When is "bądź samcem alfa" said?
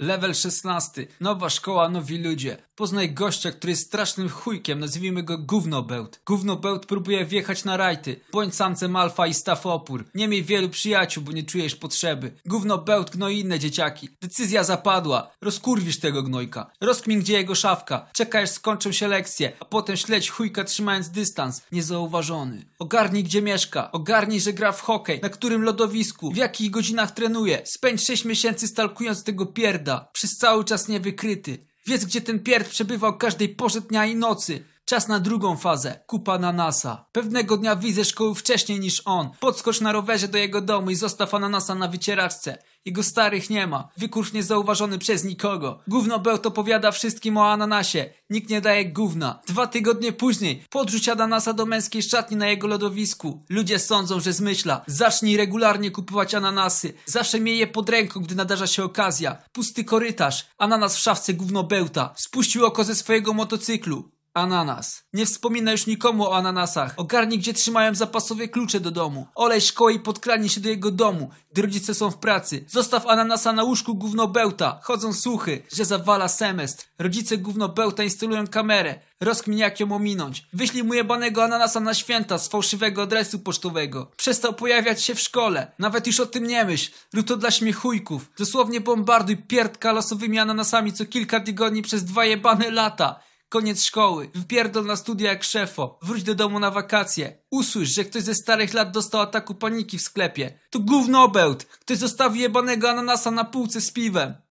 8.32-9.26